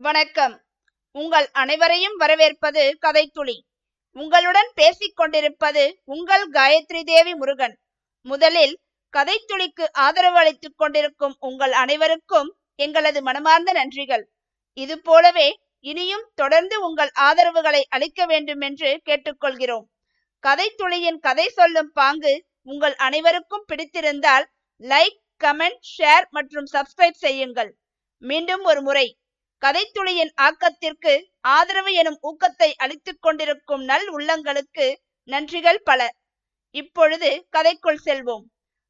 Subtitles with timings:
[0.00, 0.64] வணக்கம்.
[1.12, 3.60] உங்கள் அனைவரையும் வரவேற்பது கதைத்துளி.
[4.12, 7.78] உங்களுடன் பேசிக் கொண்டிருப்பது உங்கள் காயத்ரி தேவி முருகன்.
[8.22, 8.80] முதலில்
[9.16, 14.24] கதைத்துளிக்கு ஆதரவு அளித்துக் கொண்டிருக்கும் உங்கள் அனைவருக்கும் எங்களது மனமார்ந்த நன்றிகள்.
[14.72, 19.86] இது போலவே இனியும் தொடர்ந்து உங்கள் ஆதரவுகளை அளிக்க வேண்டும் என்று கேட்டுக்கொள்கிறோம்.
[20.42, 24.48] கதைத்துளியின் கதை சொல்லும் பாங்கு உங்கள் அனைவருக்கும் பிடித்திருந்தால்
[24.78, 27.74] லைக் கமெண்ட் ஷேர் மற்றும் சப்ஸ்கிரைப் செய்யுங்கள்.
[28.18, 29.19] மீண்டும் ஒரு முறை
[29.62, 34.94] கதைத்துளியின் ஆக்கத்திற்கு ஆதரவு எனும் ஊக்கத்தை அளித்துக் கொண்டிருக்கும் நல் உள்ளங்களுக்கு
[35.28, 36.14] நன்றிகள் பல.
[36.70, 38.44] இப்பொழுது கதைக்குள் செல்வோம்.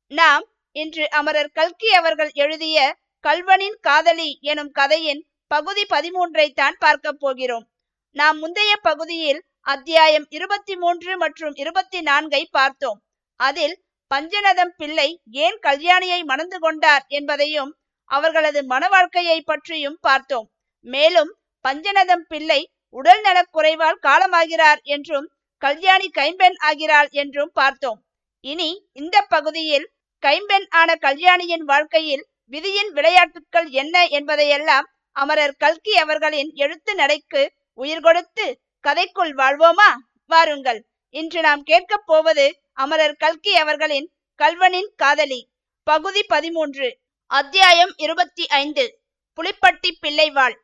[0.07, 7.67] நாம் இன்று அமரர் கல்கி அவர்கள் எழுதிய கல்வனின் காதலி எனும் கதையின் பகுதி பதிமூன்றை தான் பார்க்க போகிறோம்.
[8.11, 13.03] நாம் முந்தைய பகுதியில் அத்தியாயம் இருபத்தி மூன்று மற்றும் இருபத்தி நான்கை பார்த்தோம்.
[13.37, 20.51] அதில் பஞ்சநதம் பிள்ளை ஏன் கல்யாணியை மணந்து கொண்டார் என்பதையும் அவர்களது மன வாழ்க்கையை பற்றியும் பார்த்தோம்.
[20.81, 21.37] மேலும்
[21.69, 28.05] பஞ்சநதம் பிள்ளை உடல் நலக்குறைவால் காலமாகிறார் என்றும் கல்யாணி கைம்பெண் ஆகிறாள் என்றும் பார்த்தோம்.
[28.41, 36.95] இனி இந்த பகுதியில் கைம்பெண் ஆன கல்யாணியின் வாழ்க்கையில் விதியின் விளையாட்டுக்கள் என்ன என்பதையெல்லாம் அமரர் கல்கி அவர்களின் எழுத்து
[36.95, 39.91] நடைக்கு உயிர் கொடுத்து கதைக்குள் வாழ்வோமா?
[40.27, 40.85] வாருங்கள்.
[41.15, 45.49] இன்று நாம் கேட்கப் போவது அமரர் கல்கி அவர்களின் கல்வனின் காதலி.
[45.83, 46.99] பகுதி பதிமூன்று.
[47.27, 49.01] அத்தியாயம் இருபத்தி ஐந்து.
[49.39, 50.57] புலிப்பட்டி பிள்ளைவாள்.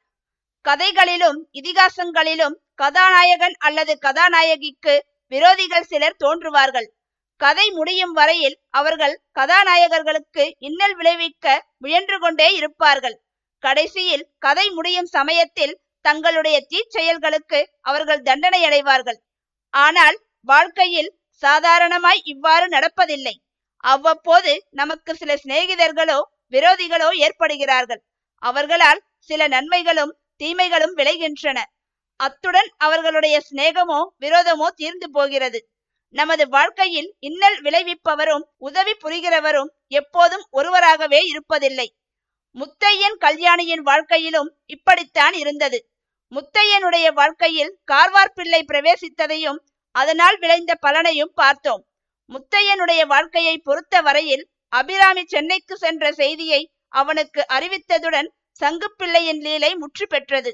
[0.67, 4.95] கதைகளிலும் இதிகாசங்களிலும் கதாநாயகன் அல்லது கதாநாயகிக்கு
[5.33, 6.89] விரோதிகள் சிலர் தோன்றுவார்கள்.
[7.41, 11.47] கதை முடியும் வரையில் அவர்கள் கதாநாயகர்களுக்கு இன்னல் விளைவிக்க
[11.79, 13.17] முயன்று கொண்டே இருப்பார்கள்.
[13.63, 19.19] கடைசியில் கதை முடியும் சமயத்தில் தங்களுடைய தீச்செயல்களுக்கு அவர்கள் தண்டனை அடைவார்கள்
[19.75, 20.17] ஆனால்
[20.49, 21.11] வாழ்க்கையில்
[21.43, 23.35] சாதாரணமாய் இவ்வாறு நடப்பதில்லை.
[23.85, 26.19] அவ்வப்போது நமக்கு சில சிநேகிதர்களோ
[26.53, 28.03] விரோதிகளோ ஏற்படுகிறார்கள்.
[28.43, 31.59] அவர்களால் சில நன்மைகளும் தீமைகளும் விளைகின்றன.
[32.21, 35.61] அத்துடன் அவர்களுடைய சிநேகமோ விரோதமோ தீர்ந்து போகிறது.
[36.15, 41.89] நமது வாழ்க்கையில் இன்னல் விளைவிப்பவரும் உதவி புரிகிறவரும் எப்போதும் ஒருவராகவே இருப்பதில்லை.
[42.57, 45.79] முத்தையன் கல்யாணியின் வாழ்க்கையிலும் இப்படித்தான் இருந்தது.
[46.33, 49.59] முத்தையனுடைய வாழ்க்கையில் கார்வார் பிள்ளை பிரவேசித்ததையும்
[49.95, 51.83] அதனால் விளைந்த பலனையும் பார்த்தோம்.
[52.31, 58.29] முத்தையனுடைய வாழ்க்கையை பொறுத்த வரையில் அபிராமி சென்னைக்கு சென்ற செய்தியை அவனுக்கு அறிவித்ததுடன்
[58.61, 60.51] சங்குப்பிள்ளையின் லீலை முற்று பெற்றது.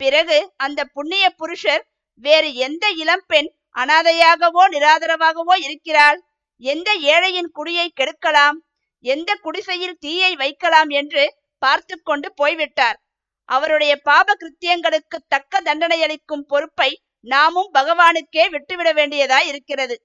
[0.00, 1.84] பிறகு அந்த புண்ணிய புருஷர்
[2.22, 6.18] வேறு எந்த இளம்பெண் அனாதையாகவோ நிராதரவாகவோ இருக்கிறாள்?
[6.62, 8.56] எந்த ஏழையின் குடியை கெடுக்கலாம்?
[9.04, 10.88] எந்த குடிசையில் தீயை வைக்கலாம்?
[10.88, 11.24] என்று
[11.62, 12.98] பார்த்து கொண்டு போய்விட்டார்.
[13.48, 19.96] அவருடைய பாப கிருத்தியங்களுக்கு தக்க தண்டனை அளிக்கும் பொறுப்பை நாமும் பகவானுக்கே விட்டுவிட வேண்டியதாய் இருக்கிறது.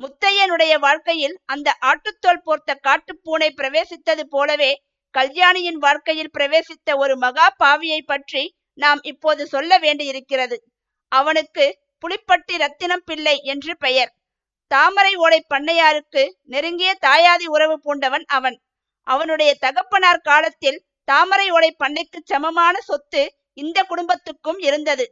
[0.00, 4.72] முத்தையனுடைய வாழ்க்கையில் அந்த ஆட்டுத்தோல் போர்த்த காட்டுப்பூனை பிரவேசித்தது போலவே
[5.14, 8.42] கல்யாணியின் வாழ்க்கையில் பிரவேசித்த ஒரு மகா பாவியை பற்றி
[8.78, 10.56] நாம் இப்போது சொல்ல வேண்டியிருக்கிறது.
[11.12, 11.64] அவனுக்கு
[12.02, 14.10] புலிப்பட்டி ரத்தினம் பிள்ளை என்று பெயர்.
[14.70, 18.56] தாமரை ஓடை பண்ணையாருக்கு நெருங்கிய தாயாதி உறவு பூண்டவன் அவன்.
[19.06, 25.06] அவனுடைய தகப்பனார் காலத்தில் தாமரை ஓடை பண்ணைக்கு சமமான சொத்து இந்த குடும்பத்துக்கும் இருந்தது.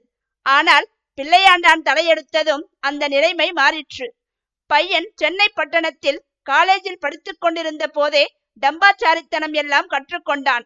[0.46, 0.86] ஆனால்
[1.18, 4.06] பிள்ளையாண்டான் தலையெடுத்ததும் அந்த நிலைமை மாறிற்று.
[4.70, 8.24] பையன் சென்னை பட்டணத்தில் காலேஜில் படித்துக் கொண்டிருந்த போதே
[8.56, 10.64] டம்பாச்சாரித்தனம் எல்லாம் கற்றுக்கொண்டான்.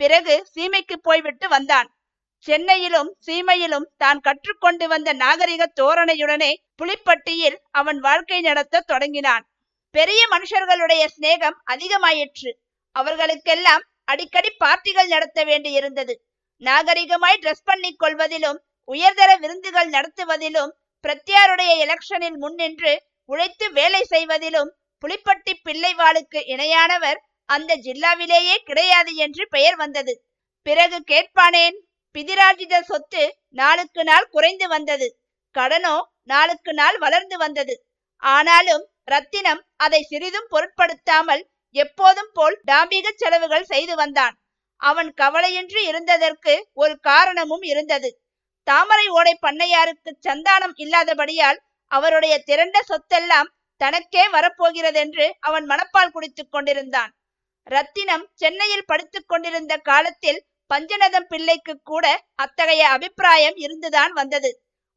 [0.00, 1.88] பிறகு சீமைக்கு போய்விட்டு வந்தான்.
[2.46, 9.44] சென்னையிலும் சீமையிலும் தான் கற்றுக்கொண்டு வந்த நாகரிக தோரணையுடனே புலிப்பட்டியில் அவன் வாழ்க்கை நடத்த தொடங்கினான்.
[9.90, 12.50] பெரிய மனுஷர்களுடைய சிநேகம் அதிகமாயிற்று.
[12.96, 16.14] அவர்களுக்கெல்லாம் அடிக்கடி பார்ட்டிகள் நடத்த வேண்டியிருந்தது.
[16.62, 18.58] நாகரிகமாய் ட்ரெஸ் பண்ணி கொள்வதிலும்
[18.88, 20.72] உயர்தர விருந்துகள் நடத்துவதிலும்
[21.04, 22.92] பிரத்யாருடைய எலெக்ஷனில் முன்னின்று
[23.24, 24.70] உழைத்து வேலை செய்வதிலும்
[25.02, 27.18] புலிப்பட்டி பிள்ளைவாளுக்கு இணையானவர்
[27.48, 30.14] அந்த ஜில்லாவிலேயே கிடையாது என்று பெயர் வந்தது.
[30.66, 31.76] பிறகு கேட்பானேன்?
[32.14, 35.08] பிதிராஜித சொத்து நாளுக்கு நாள் குறைந்து வந்தது.
[35.54, 37.74] கடனோ நாளுக்கு நாள் வளர்ந்து வந்தது.
[38.22, 41.42] ஆனாலும் ரத்தினம் அதை சிறிதும் பொருட்படுத்தாமல்
[41.74, 44.34] எப்போதும் போல் டாம்பிக செலவுகள் செய்து வந்தான்.
[44.80, 48.10] அவன் கவலையின்றி இருந்ததற்கு ஒரு காரணமும் இருந்தது.
[48.66, 51.58] தாமரை ஓடை பண்ணையாருக்கு சந்தானம் இல்லாதபடியால்
[51.90, 53.50] அவருடைய திரண்ட சொத்தெல்லாம்
[53.80, 57.12] தனக்கே வரப்போகிறதென்று அவன் மனப்பால் குடித்துக் கொண்டிருந்தான்.
[57.66, 60.40] ரத்தினம் சென்னையில் படித்துக் கொண்டிருந்த காலத்தில்
[60.70, 64.50] பஞ்சநதம் பிள்ளைக்கு கூட அத்தகைய அபிப்பிராயம் இருந்துதான் வந்தது.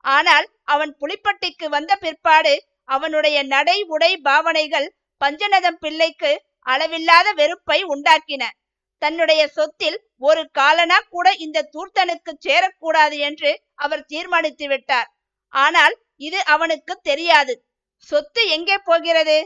[0.06, 2.54] ஆனால் அவன் புலிப்பட்டிக்கு வந்த பிற்பாடு
[2.90, 4.88] அவனுடைய நடை உடை பாவனைகள்
[5.22, 6.32] பஞ்சநதம் பிள்ளைக்கு
[6.66, 8.44] அளவில்லாத வெறுப்பை உண்டாக்கின.
[9.02, 15.10] தன்னுடைய சொத்தில் ஒரு காலனா கூட இந்த தூர்த்தனுக்கு சேரக்கூடாது என்று அவர் தீர்மானித்து விட்டார்
[15.54, 15.96] ஆனால்
[16.28, 17.54] இது அவனுக்கு தெரியாது.
[18.08, 19.38] சொத்து எங்கே போகிறது?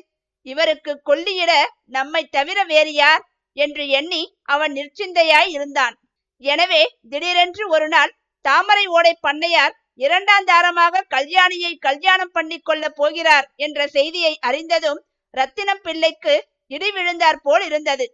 [0.46, 1.52] இவருக்கு கொல்லியிட
[1.86, 3.24] நம்மை தவிர வேறு யார்?
[3.54, 5.96] என்று எண்ணி அவன் நிர்ச்சிந்தையாய் இருந்தான்.
[6.38, 8.12] எனவே திடீரென்று ஒரு நாள்
[8.42, 16.48] தாமரை ஓடை பண்ணையார் இரண்டாம் தாரமாக கல்யாணியை கல்யாணம் பண்ணி கொள்ள போகிறார் என்ற செய்தியை அறிந்ததும் ரத்தினம் பிள்ளைக்கு
[16.68, 18.06] இடி விழுந்தார் போல் இருந்தது.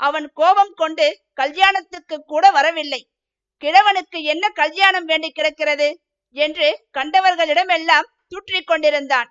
[0.00, 3.00] அவன் கோபம் கொண்டு கல்யாணத்துக்கு கூட வரவில்லை.
[3.62, 5.88] கிழவனுக்கு என்ன கல்யாணம் வேண்டி கிடக்கிறது?
[6.36, 9.28] என்று கண்டவர்களிடமெல்லாம் தூற்றிக் கொண்டிருந்தான்.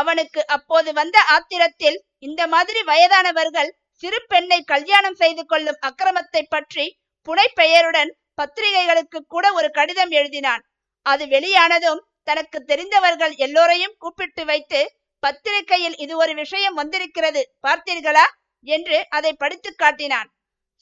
[0.00, 3.70] அவனுக்கு அப்போது வந்த ஆத்திரத்தில் இந்த மாதிரி வயதானவர்கள்
[4.02, 6.86] சிறு பெண்ணை கல்யாணம் செய்து கொள்ளும் அக்கிரமத்தை பற்றி
[7.28, 10.62] புனைப்பெயருடன் பத்திரிகைகளுக்கு கூட ஒரு கடிதம் எழுதினான்.
[11.06, 14.80] அது வெளியானதும் தனக்கு தெரிந்தவர்கள் எல்லோரையும் கூப்பிட்டு வைத்து
[15.22, 18.26] பத்திரிகையில் இது ஒரு விஷயம் வந்திருக்கிறது பார்த்தீர்களா?
[18.66, 20.28] என்று அதை படித்து காட்டினான்.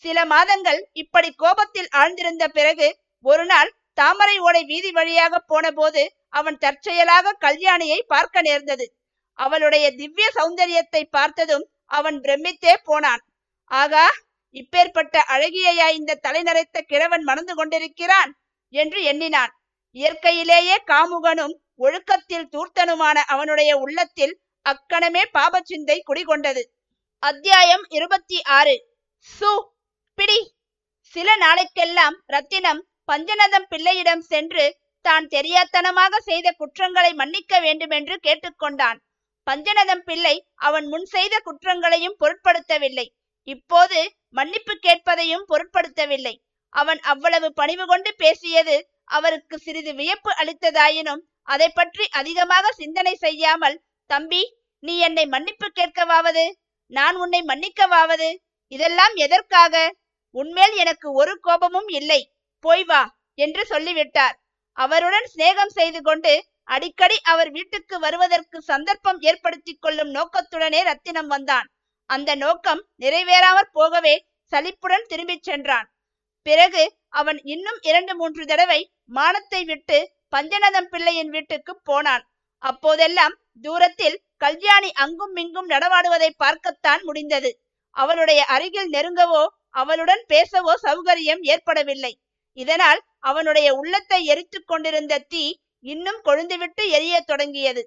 [0.04, 2.88] சில மாதங்கள் இப்படி கோபத்தில் ஆழ்ந்திருந்த பிறகு
[3.24, 6.02] ஒரு நாள் தாமரை ஓடை வீதி வழியாக போன போது
[6.38, 8.86] அவன் தற்செயலாக கல்யாணியை பார்க்க நேர்ந்தது.
[9.38, 13.22] அவளுடைய திவ்ய சௌந்தரியத்தை பார்த்ததும் அவன் பிரமித்தே போனான்.
[13.70, 14.06] ஆகா
[14.54, 18.30] இப்பேற்பட்ட அழகியையா இந்த தலைநரைத்த கிழவன் மணந்து கொண்டிருக்கிறான்?
[18.74, 19.52] என்று எண்ணினான்.
[19.96, 26.62] இயற்கையிலேயே காமுகனும் ஒழுக்கத்தில் தூர்த்தனுமான அவனுடைய உள்ளத்தில் அக்கணமே பாபச்சிந்தை குடிகொண்டது.
[27.22, 28.74] அத்தியாயம் இருபத்தி ஆறு.
[29.26, 29.52] சு
[30.18, 30.40] பிடி.
[31.14, 32.80] சில நாளைக்கெல்லாம் ரத்தினம்
[33.12, 34.64] பஞ்சநதம் பிள்ளையிடம் சென்று
[35.04, 38.98] தான் தெரியாத்தனமாக செய்த குற்றங்களை மன்னிக்க வேண்டுமென்று கேட்டுக்கொண்டான்.
[39.46, 40.34] பஞ்சநதம் பிள்ளை
[40.68, 43.06] அவன் முன் செய்த குற்றங்களையும் பொருட்படுத்தவில்லை.
[43.48, 43.98] இப்போது
[44.38, 46.34] மன்னிப்பு கேட்பதையும் பொருட்படுத்தவில்லை.
[46.74, 48.76] அவன் அவ்வளவு பணிவு கொண்டு பேசியது
[49.16, 51.22] அவருக்கு சிறிது வியப்பு அளித்ததாயினும்
[51.54, 53.76] அதை பற்றி அதிகமாக சிந்தனை செய்யாமல்
[54.10, 54.42] தம்பி
[54.82, 56.44] நீ என்னை மன்னிப்பு கேட்கவாவது?
[56.92, 58.28] நான் உன்னை மன்னிக்கவாவது?
[58.72, 59.74] இதெல்லாம் எதற்காக?
[60.34, 62.20] உன்மேல் எனக்கு ஒரு கோபமும் இல்லை.
[62.64, 63.02] போய் வா
[63.38, 64.36] என்று சொல்லிவிட்டார்.
[64.76, 66.32] அவருடன் சிநேகம் செய்து கொண்டு
[66.68, 71.66] அடிக்கடி அவர் வீட்டுக்கு வருவதற்கு சந்தர்ப்பம் ஏற்படுத்தி கொள்ளும் நோக்கத்துடனே ரத்தினம் வந்தான்.
[72.10, 74.14] அந்த நோக்கம் நிறைவேறாமற் போகவே
[74.52, 75.86] சலிப்புடன் திரும்பிச் சென்றான்.
[76.46, 76.82] பிறகு
[77.20, 79.98] அவன் இன்னும் இரண்டு மூன்று தடவை மானத்தை விட்டு
[80.36, 82.24] பஞ்சநதம் பிள்ளையின் வீட்டுக்கு போனான்.
[82.62, 83.34] அப்போதெல்லாம்
[83.64, 87.50] தூரத்தில் கல்யாணி அங்கும் இங்கும் நடமாடுவதை பார்க்கத்தான் முடிந்தது.
[87.96, 92.12] அவளுடைய அருகில் நெருங்கவோ அவளுடன் பேசவோ சௌகரியம் ஏற்படவில்லை.
[92.58, 95.44] இதனால் அவனுடைய உள்ளத்தை எரித்து கொண்டிருந்த தீ
[95.92, 97.82] இன்னும் கொழுந்துவிட்டு எரிய தொடங்கியது.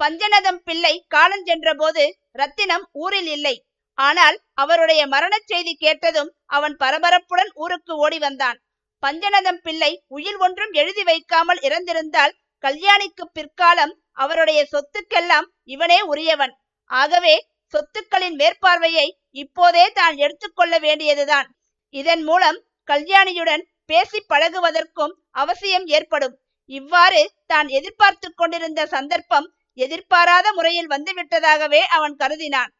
[0.00, 2.04] பஞ்சநதம் பிள்ளை காலஞ்சென்ற போது
[2.40, 3.56] ரத்தினம் ஊரில் இல்லை.
[3.98, 8.58] ஆனால் அவருடைய மரணச் செய்தி கேட்டதும் அவன் பரபரப்புடன் ஊருக்கு ஓடி வந்தான்.
[9.02, 12.34] பஞ்சநதம் பிள்ளை உயிர் ஒன்றும் எழுதி வைக்காமல் இறந்திருந்தால்
[12.64, 16.54] கல்யாணிக்கு பிற்காலம் அவருடைய சொத்துக்கெல்லாம் இவனே உரியவன்.
[16.90, 17.34] ஆகவே
[17.74, 19.06] சொத்துக்களின் மேற்பார்வையை
[19.42, 21.46] இப்போதே தான் எடுத்துக்கொள்ள வேண்டியதுதான்.
[21.94, 22.58] இதன் மூலம்
[22.88, 26.34] கல்யாணியுடன் பேசி பழகுவதற்கும் அவசியம் ஏற்படும்.
[26.70, 29.46] இவ்வாறு தான் எதிர்பார்த்து கொண்டிருந்த சந்தர்ப்பம்
[29.78, 32.72] எதிர்பாராத முறையில் வந்துவிட்டதாகவே அவன் கருதினான்.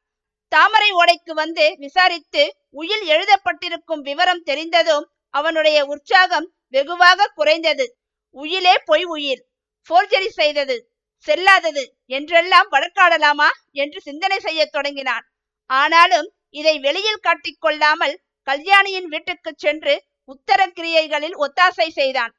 [0.53, 2.43] தாமரை ஓடைக்கு வந்து விசாரித்து
[2.81, 7.87] உயில் எழுதப்பட்டிருக்கும் விவரம் தெரிந்ததும் அவனுடைய உற்சாகம் வெகுவாக குறைந்தது.
[8.37, 9.43] உயிலே பொய் உயிர்
[9.91, 10.77] போர்ஜரி செய்தது
[11.27, 13.49] செல்லாதது என்றெல்லாம் வழக்காடலாமா
[13.83, 15.25] என்று சிந்தனை செய்ய தொடங்கினான்.
[15.71, 18.15] ஆனாலும் இதை வெளியில் காட்டிக்கொள்ளாமல்
[18.49, 19.95] கல்யாணியின் வீட்டுக்கு சென்று
[20.29, 22.33] உத்தர கிரியைகளில் ஒத்தாசை செய்தான்.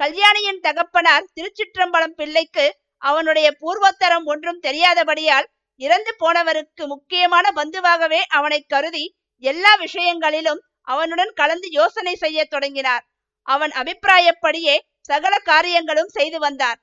[0.00, 2.66] கல்யாணியின் தகப்பனார் திருச்சிற்றம்பலம் பிள்ளைக்கு
[3.02, 5.48] அவனுடைய பூர்வோத்தரம் ஒன்றும் தெரியாதபடியால்
[5.80, 9.04] இறந்து போனவருக்கு முக்கியமான பந்துவாகவே அவனை கருதி
[9.42, 13.04] எல்லா விஷயங்களிலும் அவனுடன் கலந்து யோசனை செய்ய தொடங்கினார்.
[13.48, 16.78] அவன் அபிப்பிராயப்படியே சகல காரியங்களும் செய்து வந்தார்.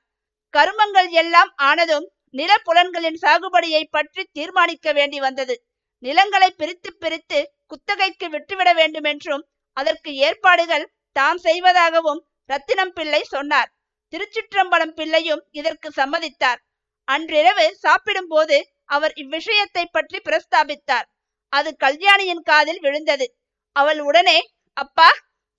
[0.54, 5.54] கருமங்கள் எல்லாம் ஆனதும் நில புலன்களின் சாகுபடியை பற்றி தீர்மானிக்க வேண்டி வந்தது.
[6.02, 9.44] நிலங்களை பிரித்து பிரித்து குத்தகைக்கு விட்டுவிட வேண்டுமென்றும்
[9.76, 13.70] அதற்கு ஏற்பாடுகள் தாம் செய்வதாகவும் ரத்தினம் பிள்ளை சொன்னார்.
[14.12, 16.60] திருச்சிற்றம்பலம் பிள்ளையும் இதற்கு சம்மதித்தார்.
[17.08, 21.06] அன்றிரவு சாப்பிடும் போது அவர் இவ்விஷயத்தை பற்றி பிரஸ்தாபித்தார்.
[21.52, 23.26] அது கல்யாணியின் காதில் விழுந்தது.
[23.76, 24.38] அவள் உடனே
[24.76, 25.08] அப்பா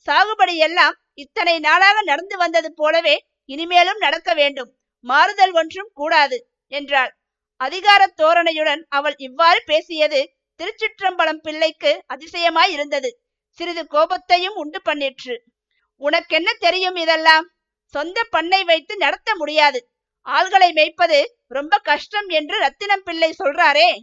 [0.08, 3.16] சாகுபடி எல்லாம் இத்தனை நாளாக நடந்து வந்தது போலவே
[3.50, 4.70] இனிமேலும் நடக்க வேண்டும்.
[5.06, 6.38] மாறுதல் ஒன்றும் கூடாது
[6.72, 7.12] என்றாள்.
[7.62, 10.20] அதிகார தோரணையுடன் அவள் இவ்வாறு பேசியது
[10.60, 13.10] திருச்சிற்றம்பலம் பிள்ளைக்கு அதிசயமாய் இருந்தது
[13.60, 15.36] சிறிது கோபத்தையும் உண்டு பண்ணிற்று.
[16.00, 17.52] உனக்கென்ன தெரியும் இதெல்லாம்?
[17.86, 19.92] சொந்த பண்ணை வைத்து நடத்த முடியாது.
[20.30, 24.00] ஆள்களை மேய்ப்பது ரொம்ப கஷ்டம் என்று ரத்தினம் பிள்ளை சொல்றாரே.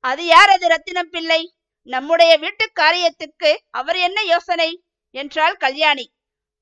[0.00, 1.54] அது யார் அது ரத்தினம் பிள்ளை?
[1.82, 4.84] நம்முடைய வீட்டு காரியத்துக்கு அவர் என்ன யோசனை?
[5.10, 6.12] என்றாள் கல்யாணி.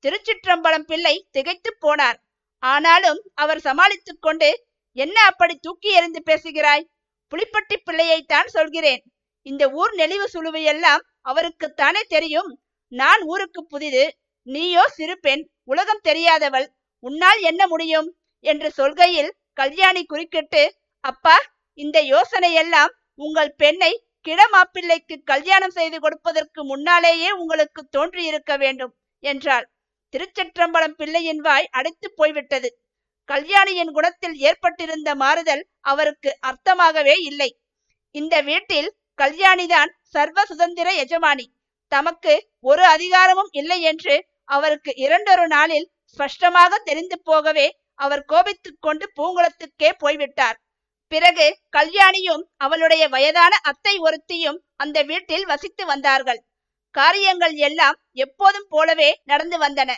[0.01, 2.17] திருச்சிற்றம்பலம் பிள்ளை திகைத்து போனார்.
[2.59, 6.89] ஆனாலும் அவர் சமாளித்துக் கொண்டு என்ன அப்படி தூக்கி எறிந்து பேசுகிறாய்?
[7.31, 9.03] புலிப்பட்டி பிள்ளையைத்தான் சொல்கிறேன்.
[9.41, 12.61] இந்த ஊர் நெளிவு சுழுவு எல்லாம் அவருக்குத்தானே தெரியும்.
[12.87, 14.17] நான் ஊருக்கு புதிது.
[14.53, 16.67] நீயோ சிறு பெண் உலகம் தெரியாதவள்
[17.03, 18.07] உன்னால் என்ன முடியும்?
[18.45, 20.63] என்று சொல்கையில் கல்யாணி குறுக்கிட்டு
[21.03, 21.37] அப்பா
[21.79, 23.91] இந்த யோசனையெல்லாம் உங்கள் பெண்ணை
[24.27, 29.65] கிடமாப்பிள்ளைக்கு கல்யாணம் செய்து கொடுப்பதற்கு முன்னாலேயே உங்களுக்கு தோன்றியிருக்க வேண்டும் என்றாள்.
[30.13, 32.69] திருச்சிற்றம்பலம் பிள்ளையின் வாய் அடைத்து போய்விட்டது.
[33.29, 37.49] கல்யாணியின் குணத்தில் ஏற்பட்டிருந்த மாறுதல் அவருக்கு அர்த்தமாகவே இல்லை.
[38.15, 38.89] இந்த வீட்டில்
[39.19, 41.45] கல்யாணிதான் சர்வ சுதந்திர எஜமானி.
[41.91, 44.15] தமக்கு ஒரு அதிகாரமும் இல்லை என்று
[44.49, 47.67] அவருக்கு இரண்டொரு நாளில் ஸ்பஷ்டமாக தெரிந்து போகவே
[47.99, 50.57] அவர் கோபித்துக் கொண்டு பூங்குளத்துக்கே போய்விட்டார்.
[51.11, 51.45] பிறகு
[51.77, 56.41] கல்யாணியும் அவளுடைய வயதான அத்தை ஒருத்தியும் அந்த வீட்டில் வசித்து வந்தார்கள்.
[56.95, 59.91] காரியங்கள் எல்லாம் எப்போதும் போலவே நடந்து வந்தன.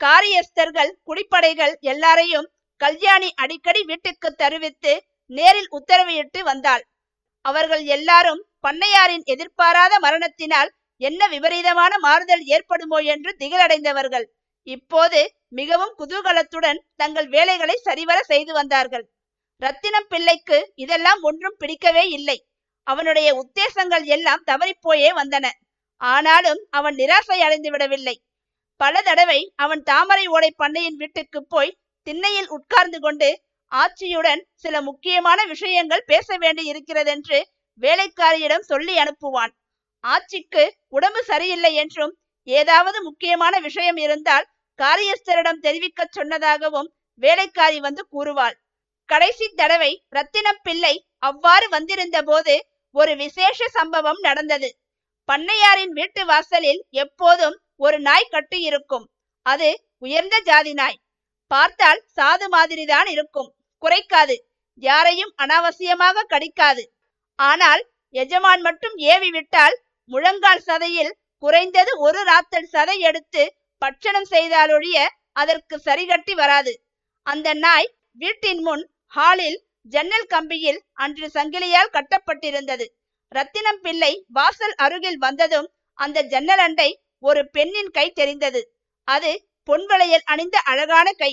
[0.00, 4.92] காரியஸ்தர்கள் குடிப்படைகள் எல்லாரையும் கல்யாணி அடிக்கடி வீட்டுக்கு தருவித்து
[5.30, 6.84] நேரில் உத்தரவிட்டு வந்தாள்.
[7.44, 14.26] அவர்கள் எல்லாரும் பண்ணையாரின் எதிர்பாராத மரணத்தினால் என்ன விபரீதமான மாறுதல் ஏற்படுமோ என்று திகிலடைந்தவர்கள்.
[14.66, 19.04] இப்போது மிகவும் குதூகலத்துடன் தங்கள் வேலைகளை சரிவர செய்து வந்தார்கள்.
[19.62, 22.38] ரத்தினம் பிள்ளைக்கு இதெல்லாம் ஒன்றும் பிடிக்கவே இல்லை.
[22.86, 25.46] அவனுடைய உத்தேசங்கள் எல்லாம் தவறிப்போயே வந்தன.
[26.00, 28.16] ஆனாலும் அவன் நிராசை அடைந்து விடவில்லை.
[28.80, 31.76] பல தடவை அவன் தாமரை ஓடை பண்ணையின் வீட்டுக்கு போய்
[32.06, 33.28] திண்ணையில் உட்கார்ந்து கொண்டு
[33.72, 37.38] ஆட்சியுடன் சில முக்கியமான விஷயங்கள் பேச வேண்டி இருக்கிறதென்று
[37.80, 39.52] வேலைக்காரியிடம் சொல்லி அனுப்புவான்.
[40.04, 42.14] ஆட்சிக்கு உடம்பு சரியில்லை என்றும்
[42.48, 46.88] ஏதாவது முக்கியமான விஷயம் இருந்தால் காரியஸ்தரிடம் தெரிவிக்க சொன்னதாகவும்
[47.22, 48.56] வேலைக்காரி வந்து கூறுவாள்.
[49.08, 52.54] கடைசி தடவை ரத்தினம் பிள்ளை அவ்வாறு வந்திருந்த போது
[52.94, 54.70] ஒரு விசேஷ சம்பவம் நடந்தது.
[55.28, 59.06] பண்ணையாரின் வீட்டு வாசலில் எப்போதும் ஒரு நாய் கட்டி இருக்கும்.
[59.46, 60.98] அது உயர்ந்த ஜாதி நாய்.
[61.50, 63.50] பார்த்தால் சாது மாதிரிதான் இருக்கும்.
[63.82, 64.36] குறைக்காது.
[64.82, 66.84] யாரையும் அனாவசியமாக கடிக்காது.
[67.38, 67.82] ஆனால்
[68.14, 69.76] எஜமான் மட்டும் ஏவி விட்டால்
[70.12, 71.12] முழங்கால் சதையில்
[71.42, 73.42] குறைந்தது ஒரு ராத்தல் சதை எடுத்து
[73.82, 74.98] பட்சணம் செய்தாலொழிய
[75.32, 76.72] அதற்கு சரிகட்டி வராது.
[77.26, 79.58] அந்த நாய் வீட்டின் முன் ஹாலில்
[79.92, 82.86] ஜன்னல் கம்பியில் அன்று சங்கிலியால் கட்டப்பட்டிருந்தது.
[83.32, 88.60] ரத்தினம் பிள்ளை வாசல் அருகில் வந்ததும் அந்த ஜன்னல் அண்டை ஒரு பெண்ணின் கை தெரிந்தது.
[89.08, 89.32] அது
[89.68, 91.32] பொன்வளையல் அணிந்த அழகான கை.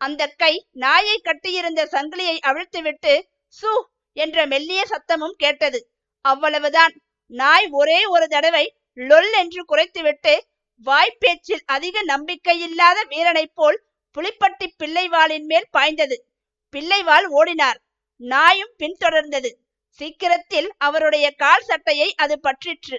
[0.00, 0.54] அந்த கை
[0.84, 3.14] நாயை கட்டியிருந்த சங்கிலியை அவிழ்த்துவிட்டு
[3.58, 3.72] சு
[4.16, 5.80] என்ற மெல்லிய சத்தமும் கேட்டது.
[6.24, 6.94] அவ்வளவுதான்.
[7.30, 10.40] நாய் ஒரே ஒரு தடவை லொல் என்று குறைத்துவிட்டு
[10.86, 13.82] வாய்ப்பேச்சில் அதிக நம்பிக்கையில்லாத வீரனைப் போல்
[14.14, 16.24] புலிப்பட்டி பிள்ளைவாளின் மேல் பாய்ந்தது.
[16.72, 17.78] பிள்ளைவாள் ஓடினார்.
[18.16, 19.50] நாயும் பின்தொடர்ந்தது.
[19.88, 22.98] சீக்கிரத்தில் அவருடைய கால் சட்டையை அது பற்றிற்று.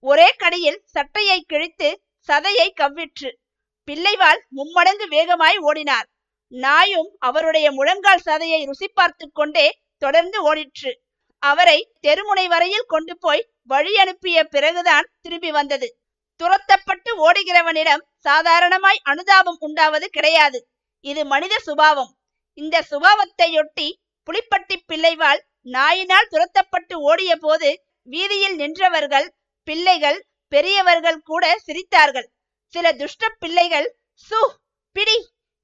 [0.00, 3.30] ஒரே கடியில் சட்டையை கிழித்து சதையை கவ்விற்று.
[3.88, 6.08] பிள்ளைவாள் மும்மடங்கு வேகமாய் ஓடினார்.
[6.48, 10.92] நாயும் அவருடைய முழங்கால் சதையை ருசி பார்த்து கொண்டே தொடர்ந்து ஓடிற்று.
[11.42, 15.88] அவரை தெருமுனை வரையில் கொண்டு போய் வழி அனுப்பிய பிறகுதான் திரும்பி வந்தது.
[16.40, 20.58] துரத்தப்பட்டு ஓடுகிறவனிடம் சாதாரணமாய் அனுதாபம் உண்டாவது கிடையாது.
[21.00, 22.12] இது மனித சுபாவம்.
[22.58, 23.88] இந்த சுபாவத்தையொட்டி
[24.28, 25.40] புலிப்பட்டி பிள்ளைவாள்
[25.72, 27.68] நாயினால் துரத்தப்பட்டு ஓடிய போது
[28.08, 29.28] வீதியில் நின்றவர்கள்
[29.68, 30.18] பிள்ளைகள்
[30.52, 32.28] பெரியவர்கள் கூட சிரித்தார்கள்.
[32.74, 33.88] சில துஷ்ட பிள்ளைகள்
[34.30, 34.40] சு
[34.96, 35.16] பிடி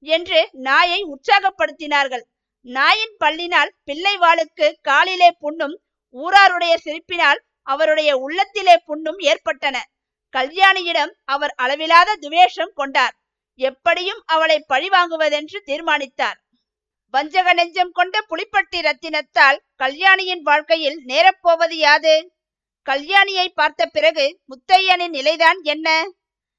[0.03, 2.23] என்று நாயை உற்சாகப்படுத்தினார்கள்.
[2.65, 5.81] நாயின் பல்லினால் பிள்ளைவாளுக்கு காலிலே புண்ணும்
[6.15, 9.89] ஊராருடைய சிரிப்பினால் அவருடைய உள்ளத்திலே புண்ணும் ஏற்பட்டன.
[10.33, 13.15] கல்யாணியிடம் அவர் அளவிலாத துவேஷம் கொண்டார்.
[13.55, 16.37] எப்படியும் அவளை பழிவாங்குவதென்று தீர்மானித்தார்.
[17.09, 22.15] வஞ்சக நெஞ்சம் கொண்ட புலிப்பட்டி ரத்தினத்தால் கல்யாணியின் வாழ்க்கையில் நேரப்போவது யாது?
[22.85, 26.11] கல்யாணியை பார்த்த பிறகு முத்தையனின் நிலைதான் என்ன?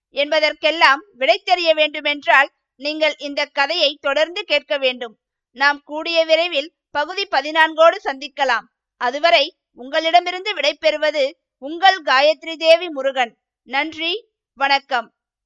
[0.08, 5.18] என்பதற்கெல்லாம் விடை தெரிய வேண்டுமென்றால் நீங்கள் இந்த கதையை தொடர்ந்து கேட்க வேண்டும்.
[5.54, 8.66] நாம் கூடிய விரைவில் பகுதி பதினான்கோடு சந்திக்கலாம்.
[8.96, 13.38] அதுவரை உங்களிடமிருந்து விடைபெறுவது உங்கள் காயத்ரி தேவி முருகன்.
[13.62, 15.13] நன்றி வணக்கம்.